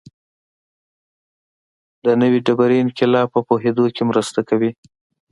[2.05, 4.71] د نوې ډبرې انقلاب په پوهېدو کې مرسته کوي.